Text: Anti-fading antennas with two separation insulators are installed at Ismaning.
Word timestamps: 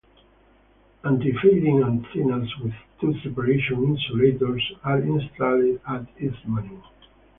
Anti-fading 1.03 1.83
antennas 1.83 2.49
with 2.63 2.73
two 2.99 3.13
separation 3.21 3.83
insulators 3.83 4.71
are 4.83 4.97
installed 4.97 5.79
at 5.87 6.07
Ismaning. 6.17 6.81